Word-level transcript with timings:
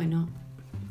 Bueno, 0.00 0.30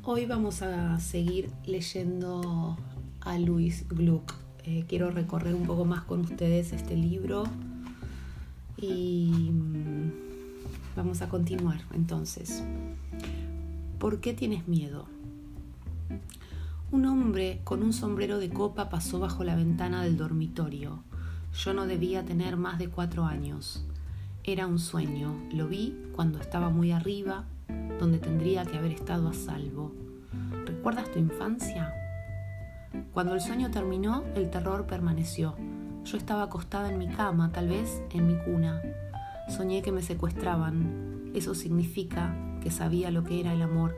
hoy 0.03 0.27
vamos 0.27 0.61
a 0.61 0.99
seguir 0.99 1.49
leyendo 1.65 2.77
a 3.21 3.39
Luis 3.39 3.87
Gluck. 3.87 4.35
Eh, 4.65 4.85
quiero 4.87 5.09
recorrer 5.09 5.55
un 5.55 5.65
poco 5.65 5.83
más 5.83 6.03
con 6.03 6.19
ustedes 6.19 6.73
este 6.73 6.95
libro 6.95 7.45
y 8.77 9.49
mm, 9.51 10.11
vamos 10.95 11.23
a 11.23 11.27
continuar 11.27 11.81
entonces. 11.95 12.63
¿Por 13.97 14.21
qué 14.21 14.35
tienes 14.35 14.67
miedo? 14.67 15.07
Un 16.91 17.07
hombre 17.07 17.61
con 17.63 17.81
un 17.81 17.93
sombrero 17.93 18.37
de 18.37 18.51
copa 18.51 18.91
pasó 18.91 19.17
bajo 19.19 19.43
la 19.43 19.55
ventana 19.55 20.03
del 20.03 20.17
dormitorio. 20.17 21.03
Yo 21.55 21.73
no 21.73 21.87
debía 21.87 22.25
tener 22.25 22.57
más 22.57 22.77
de 22.77 22.89
cuatro 22.89 23.25
años. 23.25 23.83
Era 24.43 24.67
un 24.67 24.77
sueño. 24.77 25.33
Lo 25.51 25.67
vi 25.67 25.97
cuando 26.11 26.39
estaba 26.39 26.69
muy 26.69 26.91
arriba, 26.91 27.47
donde 27.99 28.17
tendría 28.17 28.65
que 28.65 28.77
haber 28.77 28.91
estado 28.91 29.29
a 29.29 29.33
salvo. 29.33 29.91
¿Recuerdas 30.65 31.11
tu 31.11 31.19
infancia? 31.19 31.93
Cuando 33.13 33.33
el 33.33 33.41
sueño 33.41 33.69
terminó, 33.69 34.23
el 34.35 34.49
terror 34.49 34.87
permaneció. 34.87 35.55
Yo 36.05 36.17
estaba 36.17 36.43
acostada 36.43 36.89
en 36.89 36.97
mi 36.97 37.07
cama, 37.07 37.51
tal 37.51 37.67
vez 37.67 38.01
en 38.11 38.27
mi 38.27 38.35
cuna. 38.35 38.81
Soñé 39.49 39.81
que 39.81 39.91
me 39.91 40.01
secuestraban. 40.01 41.31
Eso 41.35 41.53
significa 41.53 42.35
que 42.61 42.71
sabía 42.71 43.11
lo 43.11 43.23
que 43.23 43.39
era 43.39 43.53
el 43.53 43.61
amor, 43.61 43.95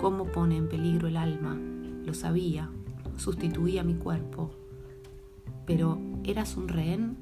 cómo 0.00 0.26
pone 0.26 0.56
en 0.56 0.68
peligro 0.68 1.08
el 1.08 1.16
alma. 1.16 1.58
Lo 2.04 2.14
sabía, 2.14 2.70
sustituía 3.16 3.82
mi 3.82 3.94
cuerpo. 3.94 4.50
Pero, 5.66 5.98
¿eras 6.24 6.56
un 6.56 6.68
rehén? 6.68 7.16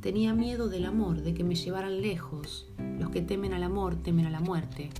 Tenía 0.00 0.34
miedo 0.34 0.68
del 0.68 0.84
amor, 0.84 1.22
de 1.22 1.32
que 1.32 1.44
me 1.44 1.54
llevaran 1.54 2.02
lejos. 2.02 2.68
Los 2.98 3.10
que 3.10 3.22
temen 3.22 3.54
al 3.54 3.62
amor 3.62 3.96
temen 3.96 4.26
a 4.26 4.30
la 4.30 4.40
muerte. 4.40 4.90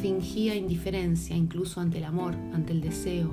Fingía 0.00 0.54
indiferencia 0.54 1.34
incluso 1.36 1.80
ante 1.80 1.98
el 1.98 2.04
amor, 2.04 2.34
ante 2.52 2.72
el 2.72 2.80
deseo, 2.80 3.30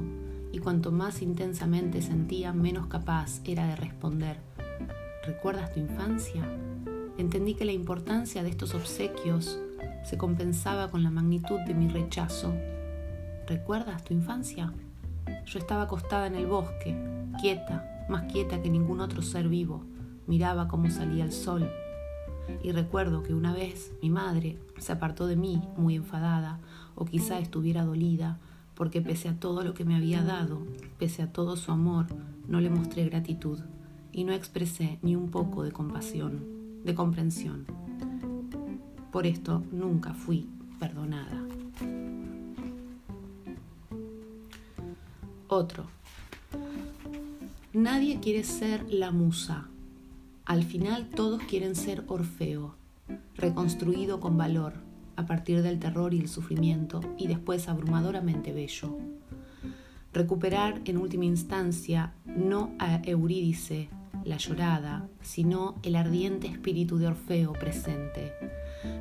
y 0.52 0.60
cuanto 0.60 0.92
más 0.92 1.22
intensamente 1.22 2.02
sentía, 2.02 2.54
menos 2.54 2.88
capaz 2.88 3.42
era 3.46 3.68
de 3.68 3.76
responder. 3.76 4.38
¿Recuerdas 5.26 5.74
tu 5.74 5.80
infancia? 5.80 6.44
Entendí 7.18 7.56
que 7.56 7.66
la 7.66 7.72
importancia 7.72 8.42
de 8.42 8.50
estos 8.50 8.74
obsequios 8.74 9.60
se 10.04 10.18
compensaba 10.18 10.90
con 10.90 11.04
la 11.04 11.12
magnitud 11.12 11.60
de 11.68 11.74
mi 11.74 11.88
rechazo. 11.88 12.54
¿Recuerdas 13.48 14.04
tu 14.04 14.14
infancia? 14.14 14.74
Yo 15.46 15.60
estaba 15.60 15.84
acostada 15.84 16.28
en 16.28 16.36
el 16.36 16.48
bosque, 16.48 16.96
quieta, 17.40 18.06
más 18.10 18.32
quieta 18.32 18.62
que 18.62 18.70
ningún 18.70 19.02
otro 19.02 19.22
ser 19.22 19.48
vivo. 19.48 19.84
Miraba 20.28 20.68
cómo 20.68 20.90
salía 20.90 21.24
el 21.24 21.32
sol. 21.32 21.70
Y 22.64 22.72
recuerdo 22.72 23.24
que 23.24 23.34
una 23.34 23.54
vez 23.54 23.92
mi 24.02 24.10
madre 24.10 24.58
se 24.78 24.92
apartó 24.92 25.28
de 25.28 25.36
mí 25.36 25.62
muy 25.78 25.96
enfadada, 25.96 26.60
o 26.96 27.06
quizá 27.06 27.40
estuviera 27.40 27.86
dolida, 27.86 28.40
porque 28.76 29.02
pese 29.02 29.30
a 29.30 29.36
todo 29.40 29.64
lo 29.64 29.74
que 29.74 29.86
me 29.86 29.96
había 29.96 30.24
dado, 30.24 30.62
pese 30.98 31.22
a 31.22 31.32
todo 31.32 31.56
su 31.56 31.72
amor, 31.72 32.08
no 32.48 32.60
le 32.62 32.70
mostré 32.70 33.06
gratitud 33.06 33.60
y 34.12 34.24
no 34.24 34.34
expresé 34.34 35.00
ni 35.02 35.16
un 35.16 35.30
poco 35.30 35.64
de 35.64 35.72
compasión, 35.72 36.44
de 36.84 36.96
comprensión. 36.96 37.66
Por 39.12 39.26
esto 39.28 39.64
nunca 39.72 40.14
fui 40.14 40.48
perdonada. 40.80 41.46
Otro. 45.48 45.86
Nadie 47.74 48.20
quiere 48.20 48.44
ser 48.44 48.86
la 48.92 49.12
musa. 49.12 49.68
Al 50.52 50.66
final 50.66 51.06
todos 51.06 51.42
quieren 51.44 51.76
ser 51.76 52.04
Orfeo, 52.08 52.76
reconstruido 53.36 54.20
con 54.20 54.38
valor, 54.38 54.74
a 55.16 55.26
partir 55.26 55.62
del 55.62 55.80
terror 55.80 56.14
y 56.14 56.20
el 56.20 56.28
sufrimiento, 56.28 57.00
y 57.18 57.28
después 57.28 57.70
abrumadoramente 57.70 58.52
bello. 58.52 58.98
Recuperar 60.12 60.82
en 60.84 60.98
última 60.98 61.24
instancia 61.24 62.16
no 62.26 62.76
a 62.80 63.00
Eurídice, 63.06 63.88
la 64.26 64.36
llorada, 64.36 65.08
sino 65.22 65.76
el 65.84 65.96
ardiente 65.96 66.48
espíritu 66.48 66.98
de 66.98 67.08
Orfeo 67.08 67.54
presente, 67.54 68.34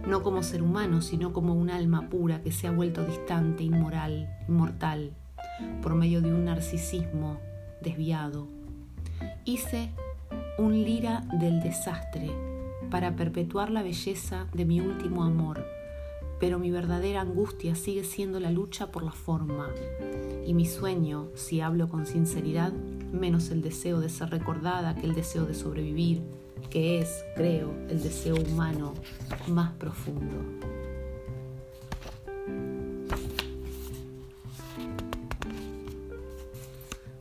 no 0.06 0.22
como 0.22 0.44
ser 0.44 0.62
humano, 0.62 1.02
sino 1.02 1.32
como 1.32 1.54
un 1.54 1.68
alma 1.68 2.08
pura 2.08 2.44
que 2.44 2.52
se 2.52 2.68
ha 2.68 2.70
vuelto 2.70 3.04
distante, 3.04 3.64
inmoral, 3.64 4.38
inmortal, 4.48 5.14
por 5.82 5.96
medio 5.96 6.20
de 6.20 6.32
un 6.32 6.44
narcisismo 6.44 7.40
desviado, 7.82 8.46
Hice 9.44 9.90
un 10.58 10.84
lira 10.84 11.22
del 11.32 11.60
desastre 11.60 12.30
para 12.90 13.14
perpetuar 13.14 13.70
la 13.70 13.82
belleza 13.82 14.46
de 14.52 14.64
mi 14.64 14.80
último 14.80 15.22
amor, 15.22 15.64
pero 16.38 16.58
mi 16.58 16.70
verdadera 16.70 17.20
angustia 17.20 17.74
sigue 17.74 18.04
siendo 18.04 18.40
la 18.40 18.50
lucha 18.50 18.90
por 18.90 19.02
la 19.02 19.12
forma. 19.12 19.68
Y 20.46 20.54
mi 20.54 20.66
sueño, 20.66 21.28
si 21.34 21.60
hablo 21.60 21.88
con 21.88 22.06
sinceridad, 22.06 22.72
menos 22.72 23.50
el 23.50 23.62
deseo 23.62 24.00
de 24.00 24.08
ser 24.08 24.30
recordada 24.30 24.94
que 24.96 25.06
el 25.06 25.14
deseo 25.14 25.44
de 25.44 25.54
sobrevivir, 25.54 26.22
que 26.70 27.00
es, 27.00 27.24
creo, 27.36 27.72
el 27.88 28.02
deseo 28.02 28.36
humano 28.36 28.94
más 29.48 29.72
profundo. 29.72 30.36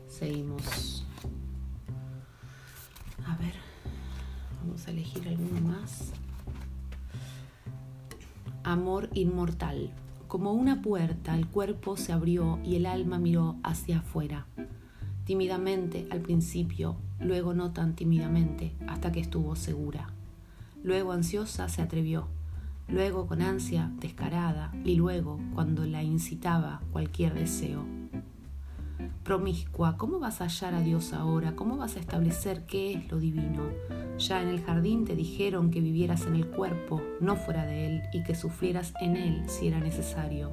Seguimos. 0.07 0.58
Elegir 4.89 5.27
alguno 5.27 5.61
más. 5.61 6.11
Amor 8.63 9.09
inmortal. 9.13 9.91
Como 10.27 10.53
una 10.53 10.81
puerta, 10.81 11.35
el 11.35 11.47
cuerpo 11.47 11.97
se 11.97 12.11
abrió 12.13 12.59
y 12.63 12.75
el 12.75 12.85
alma 12.85 13.17
miró 13.17 13.55
hacia 13.63 13.99
afuera. 13.99 14.45
Tímidamente 15.25 16.07
al 16.11 16.21
principio, 16.21 16.97
luego 17.19 17.53
no 17.53 17.71
tan 17.71 17.95
tímidamente, 17.95 18.75
hasta 18.87 19.11
que 19.11 19.19
estuvo 19.19 19.55
segura. 19.55 20.09
Luego 20.83 21.11
ansiosa 21.11 21.67
se 21.69 21.81
atrevió, 21.81 22.27
luego 22.87 23.27
con 23.27 23.41
ansia 23.41 23.91
descarada 23.99 24.71
y 24.85 24.95
luego 24.95 25.39
cuando 25.53 25.85
la 25.85 26.03
incitaba 26.03 26.81
cualquier 26.91 27.33
deseo 27.33 27.85
promiscua, 29.29 29.95
¿cómo 29.95 30.17
vas 30.17 30.41
a 30.41 30.45
hallar 30.45 30.73
a 30.73 30.81
Dios 30.81 31.13
ahora? 31.13 31.55
¿Cómo 31.55 31.77
vas 31.77 31.95
a 31.95 31.99
establecer 31.99 32.65
qué 32.65 32.93
es 32.93 33.11
lo 33.11 33.19
divino? 33.19 33.61
Ya 34.19 34.41
en 34.41 34.49
el 34.49 34.61
jardín 34.61 35.05
te 35.05 35.15
dijeron 35.15 35.71
que 35.71 35.79
vivieras 35.79 36.25
en 36.25 36.35
el 36.35 36.45
cuerpo, 36.45 37.01
no 37.21 37.37
fuera 37.37 37.65
de 37.65 37.85
él, 37.85 38.01
y 38.11 38.23
que 38.23 38.35
sufrieras 38.35 38.93
en 38.99 39.15
él 39.15 39.43
si 39.47 39.69
era 39.69 39.79
necesario. 39.79 40.51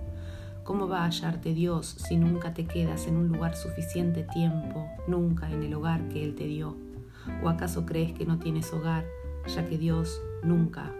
¿Cómo 0.62 0.86
va 0.88 1.00
a 1.00 1.04
hallarte 1.06 1.52
Dios 1.52 1.86
si 1.86 2.16
nunca 2.16 2.54
te 2.54 2.64
quedas 2.64 3.08
en 3.08 3.16
un 3.16 3.28
lugar 3.28 3.56
suficiente 3.56 4.24
tiempo, 4.32 4.86
nunca 5.08 5.50
en 5.50 5.64
el 5.64 5.74
hogar 5.74 6.08
que 6.08 6.24
Él 6.24 6.34
te 6.34 6.46
dio? 6.46 6.76
¿O 7.42 7.48
acaso 7.48 7.86
crees 7.86 8.12
que 8.12 8.24
no 8.24 8.38
tienes 8.38 8.72
hogar, 8.72 9.04
ya 9.46 9.64
que 9.64 9.78
Dios 9.78 10.20
nunca 10.44 10.92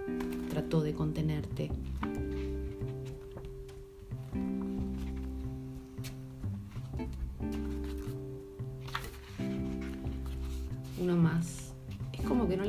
trató 0.51 0.83
de 0.83 0.95
contenerte? 0.95 1.71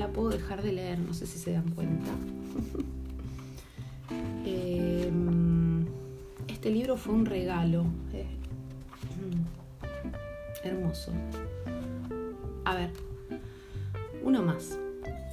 La 0.07 0.13
puedo 0.13 0.29
dejar 0.29 0.61
de 0.61 0.71
leer, 0.71 0.99
no 0.99 1.13
sé 1.13 1.27
si 1.27 1.37
se 1.37 1.51
dan 1.51 1.69
cuenta. 1.71 2.11
Em, 4.45 5.85
este 6.47 6.71
libro 6.71 6.95
fue 6.95 7.13
un 7.13 7.25
regalo. 7.25 7.85
Eh, 8.13 8.25
mm, 9.19 10.65
hermoso. 10.65 11.11
A 12.63 12.75
ver, 12.75 12.91
uno 14.23 14.41
más. 14.43 14.79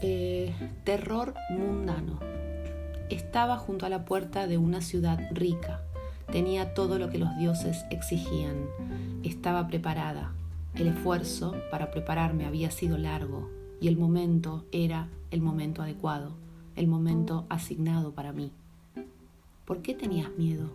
Eh, 0.03 0.53
terror 0.83 1.35
mundano. 1.51 2.19
Estaba 3.11 3.57
junto 3.57 3.87
a 3.87 3.89
la 3.89 4.05
puerta 4.05 4.49
de 4.49 4.59
una 4.59 4.81
ciudad 4.81 5.21
rica. 5.31 5.83
Tenía 6.33 6.75
todo 6.75 6.99
lo 6.99 7.11
que 7.11 7.19
los 7.19 7.37
dioses 7.39 7.85
exigían. 7.91 8.67
Estaba 9.23 9.69
preparada, 9.69 10.33
el 10.75 10.89
esfuerzo 10.89 11.55
para 11.71 11.93
prepararme 11.93 12.47
había 12.47 12.73
sido 12.73 12.99
largo 12.99 13.49
y 13.81 13.89
el 13.89 13.97
momento 13.97 14.65
era 14.73 15.09
el 15.31 15.41
momento 15.41 15.83
adecuado, 15.83 16.33
el 16.77 16.87
momento 16.87 17.47
asignado 17.49 18.13
para 18.13 18.33
mí. 18.33 18.51
¿Por 19.65 19.83
qué 19.83 19.95
tenías 19.95 20.31
miedo? 20.37 20.71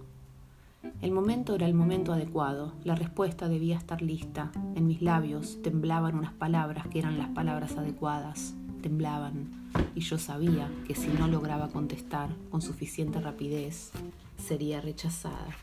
El 1.01 1.11
momento 1.11 1.55
era 1.55 1.67
el 1.67 1.73
momento 1.73 2.13
adecuado, 2.13 2.73
la 2.83 2.95
respuesta 2.95 3.49
debía 3.49 3.77
estar 3.77 4.01
lista. 4.01 4.51
En 4.75 4.87
mis 4.87 5.01
labios 5.01 5.61
temblaban 5.61 6.15
unas 6.15 6.33
palabras 6.33 6.87
que 6.87 6.99
eran 6.99 7.17
las 7.17 7.29
palabras 7.29 7.77
adecuadas, 7.77 8.55
temblaban, 8.81 9.59
y 9.95 10.01
yo 10.01 10.17
sabía 10.17 10.69
que 10.87 10.95
si 10.95 11.07
no 11.07 11.27
lograba 11.27 11.69
contestar 11.69 12.29
con 12.49 12.61
suficiente 12.61 13.19
rapidez, 13.19 13.91
sería 14.37 14.81
rechazada. 14.81 15.55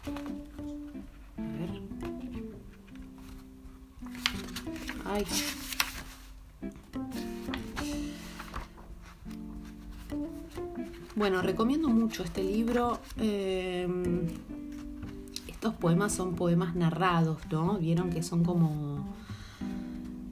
Ay. 5.04 5.24
Bueno, 11.16 11.40
recomiendo 11.40 11.88
mucho 11.88 12.22
este 12.22 12.44
libro. 12.44 12.98
Eh, 13.18 13.88
estos 15.48 15.72
poemas 15.72 16.12
son 16.12 16.34
poemas 16.34 16.76
narrados, 16.76 17.38
¿no? 17.50 17.78
Vieron 17.78 18.10
que 18.10 18.22
son 18.22 18.44
como... 18.44 18.98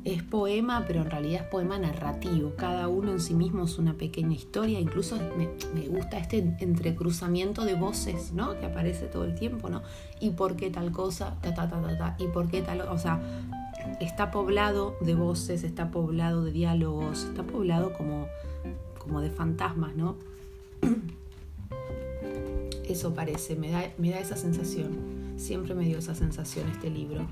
Es 0.04 0.22
poema, 0.22 0.84
pero 0.86 1.00
en 1.00 1.10
realidad 1.10 1.44
es 1.44 1.48
poema 1.48 1.78
narrativo. 1.78 2.52
Cada 2.58 2.88
uno 2.88 3.12
en 3.12 3.20
sí 3.20 3.32
mismo 3.32 3.64
es 3.64 3.78
una 3.78 3.94
pequeña 3.94 4.34
historia. 4.34 4.78
Incluso 4.78 5.18
me, 5.38 5.88
gusta 5.88 6.18
este 6.18 6.54
entrecruzamiento 6.58 7.64
de 7.64 7.76
voces, 7.76 8.32
¿no? 8.34 8.60
Que 8.60 8.66
aparece 8.66 9.06
todo 9.06 9.24
el 9.24 9.34
tiempo, 9.34 9.70
¿no? 9.70 9.80
Y 10.20 10.32
por 10.32 10.54
qué 10.54 10.68
tal 10.68 10.92
cosa, 10.92 11.38
ta, 11.40 11.54
ta, 11.54 11.66
ta, 11.66 11.80
ta, 11.80 11.96
ta. 11.96 12.16
Y 12.18 12.26
por 12.26 12.50
qué 12.50 12.60
tal... 12.60 12.82
O 12.82 12.98
sea, 12.98 13.22
está 14.00 14.30
poblado 14.30 14.96
de 15.00 15.14
voces, 15.14 15.64
está 15.64 15.90
poblado 15.90 16.44
de 16.44 16.52
diálogos, 16.52 17.24
está 17.24 17.42
poblado 17.42 17.94
como, 17.94 18.26
como 18.98 19.22
de 19.22 19.30
fantasmas, 19.30 19.96
¿no? 19.96 20.16
Eso 22.88 23.14
parece, 23.14 23.54
me 23.56 23.70
da, 23.70 23.90
me 23.98 24.10
da 24.10 24.18
esa 24.18 24.36
sensación. 24.36 25.34
Siempre 25.36 25.74
me 25.74 25.84
dio 25.84 25.98
esa 25.98 26.14
sensación 26.14 26.68
este 26.68 26.88
libro. 26.90 27.26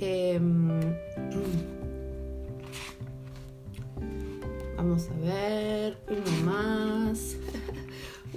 Em, 0.00 0.68
vamos 4.76 5.08
a 5.08 5.14
ver, 5.24 5.98
uno 6.08 6.30
más. 6.44 7.36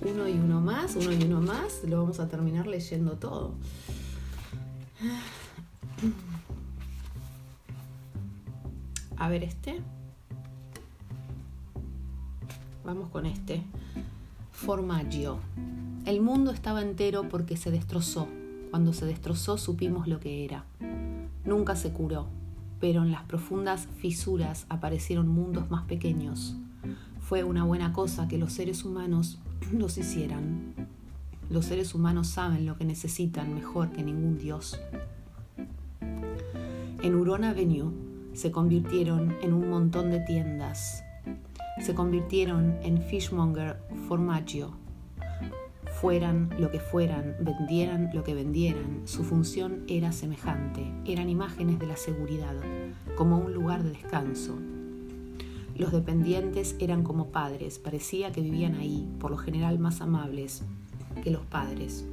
Uno 0.02 0.28
y 0.28 0.34
uno 0.34 0.60
más, 0.60 0.98
uno 0.98 1.13
y 1.13 1.24
uno 1.24 1.40
más. 1.42 1.81
Lo 1.88 2.01
vamos 2.01 2.19
a 2.19 2.28
terminar 2.28 2.68
leyendo 2.68 3.18
todo. 3.18 3.56
A 9.18 9.30
ver 9.30 9.44
este. 9.44 9.81
Vamos 12.86 13.10
con 13.10 13.26
este. 13.26 13.64
Formaggio. 14.52 15.40
El 16.06 16.22
mundo 16.22 16.52
estaba 16.52 16.84
entero 16.84 17.28
porque 17.30 17.58
se 17.58 17.72
destrozó. 17.72 18.28
Cuando 18.70 18.94
se 18.94 19.08
destrozó 19.08 19.58
supimos 19.58 20.08
lo 20.08 20.20
que 20.20 20.46
era. 20.46 20.66
Nunca 21.46 21.76
se 21.76 21.92
curó, 21.92 22.28
pero 22.80 23.02
en 23.02 23.12
las 23.12 23.24
profundas 23.24 23.88
fisuras 23.98 24.68
aparecieron 24.70 25.28
mundos 25.28 25.72
más 25.72 25.86
pequeños. 25.86 26.56
Fue 27.22 27.44
una 27.44 27.64
buena 27.64 27.92
cosa 27.92 28.28
que 28.28 28.38
los 28.38 28.54
seres 28.54 28.86
humanos 28.86 29.40
los 29.72 29.98
hicieran. 29.98 30.74
Los 31.50 31.66
seres 31.66 31.96
humanos 31.96 32.28
saben 32.28 32.68
lo 32.68 32.78
que 32.78 32.86
necesitan 32.86 33.56
mejor 33.56 33.90
que 33.90 34.04
ningún 34.04 34.38
dios. 34.38 34.80
En 37.02 37.16
Urona 37.16 37.50
Avenue 37.50 37.92
se 38.34 38.52
convirtieron 38.52 39.36
en 39.42 39.54
un 39.54 39.70
montón 39.70 40.12
de 40.12 40.20
tiendas, 40.20 41.05
se 41.81 41.94
convirtieron 41.94 42.77
en 42.83 43.01
fishmonger 43.01 43.77
formaggio. 44.07 44.72
Fueran 46.01 46.50
lo 46.60 46.72
que 46.72 46.80
fueran, 46.80 47.36
vendieran 47.39 48.10
lo 48.13 48.24
que 48.24 48.33
vendieran, 48.33 49.01
su 49.06 49.24
función 49.24 49.83
era 49.88 50.12
semejante, 50.12 50.92
eran 51.06 51.30
imágenes 51.30 51.80
de 51.80 51.88
la 51.88 51.95
seguridad, 51.95 52.56
como 53.16 53.38
un 53.38 53.54
lugar 53.54 53.83
de 53.83 53.92
descanso. 53.92 54.57
Los 55.75 55.92
dependientes 55.92 56.75
eran 56.80 57.04
como 57.04 57.27
padres, 57.27 57.80
parecía 57.80 58.31
que 58.31 58.42
vivían 58.42 58.75
ahí, 58.75 59.07
por 59.19 59.31
lo 59.31 59.38
general 59.38 59.80
más 59.80 60.01
amables 60.01 60.63
que 61.24 61.31
los 61.31 61.45
padres. 61.45 62.06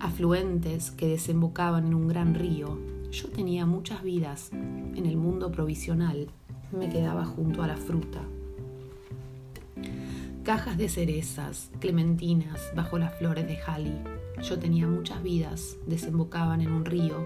Afluentes 0.00 0.90
que 0.90 1.06
desembocaban 1.06 1.86
en 1.86 1.94
un 1.94 2.08
gran 2.08 2.34
río, 2.34 2.78
yo 3.10 3.28
tenía 3.28 3.66
muchas 3.66 4.02
vidas 4.02 4.50
en 4.52 5.04
el 5.04 5.16
mundo 5.16 5.50
provisional 5.52 6.28
me 6.72 6.88
quedaba 6.88 7.24
junto 7.24 7.62
a 7.62 7.66
la 7.66 7.76
fruta. 7.76 8.20
Cajas 10.44 10.78
de 10.78 10.88
cerezas, 10.88 11.70
clementinas, 11.80 12.72
bajo 12.74 12.98
las 12.98 13.14
flores 13.18 13.46
de 13.46 13.56
jali. 13.56 13.94
Yo 14.42 14.58
tenía 14.58 14.86
muchas 14.86 15.22
vidas, 15.22 15.76
desembocaban 15.86 16.60
en 16.60 16.72
un 16.72 16.84
río, 16.84 17.16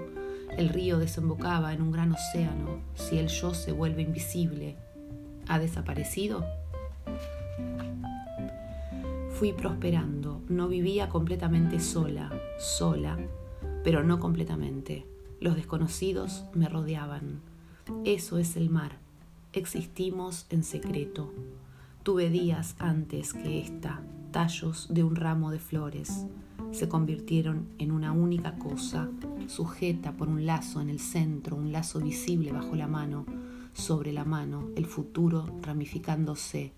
el 0.56 0.68
río 0.68 0.98
desembocaba 0.98 1.72
en 1.72 1.82
un 1.82 1.92
gran 1.92 2.12
océano. 2.12 2.80
Si 2.94 3.18
el 3.18 3.28
yo 3.28 3.54
se 3.54 3.72
vuelve 3.72 4.02
invisible, 4.02 4.76
¿ha 5.48 5.58
desaparecido? 5.58 6.44
Fui 9.30 9.52
prosperando, 9.52 10.42
no 10.48 10.68
vivía 10.68 11.08
completamente 11.08 11.80
sola, 11.80 12.32
sola, 12.58 13.18
pero 13.82 14.02
no 14.02 14.20
completamente. 14.20 15.06
Los 15.40 15.56
desconocidos 15.56 16.44
me 16.52 16.68
rodeaban. 16.68 17.40
Eso 18.04 18.38
es 18.38 18.56
el 18.56 18.70
mar 18.70 19.03
existimos 19.60 20.46
en 20.50 20.64
secreto. 20.64 21.32
Tuve 22.02 22.30
días 22.30 22.74
antes 22.78 23.32
que 23.32 23.60
esta, 23.60 24.02
tallos 24.30 24.88
de 24.90 25.04
un 25.04 25.16
ramo 25.16 25.50
de 25.50 25.58
flores. 25.58 26.26
Se 26.72 26.88
convirtieron 26.88 27.68
en 27.78 27.92
una 27.92 28.12
única 28.12 28.56
cosa, 28.58 29.08
sujeta 29.46 30.12
por 30.12 30.28
un 30.28 30.44
lazo 30.44 30.80
en 30.80 30.90
el 30.90 30.98
centro, 30.98 31.56
un 31.56 31.72
lazo 31.72 32.00
visible 32.00 32.52
bajo 32.52 32.74
la 32.74 32.88
mano, 32.88 33.24
sobre 33.72 34.12
la 34.12 34.24
mano, 34.24 34.68
el 34.76 34.86
futuro 34.86 35.46
ramificándose, 35.62 36.72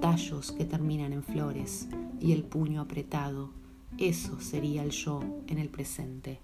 tallos 0.00 0.52
que 0.52 0.64
terminan 0.64 1.12
en 1.12 1.22
flores 1.22 1.88
y 2.20 2.32
el 2.32 2.44
puño 2.44 2.80
apretado. 2.80 3.50
Eso 3.96 4.40
sería 4.40 4.82
el 4.82 4.90
yo 4.90 5.22
en 5.46 5.58
el 5.58 5.68
presente. 5.68 6.40